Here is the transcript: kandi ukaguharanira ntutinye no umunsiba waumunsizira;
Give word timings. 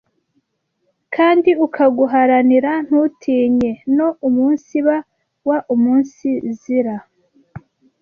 kandi 1.15 1.49
ukaguharanira 1.65 2.71
ntutinye 2.85 3.71
no 3.97 4.07
umunsiba 4.27 4.95
waumunsizira; 5.47 6.95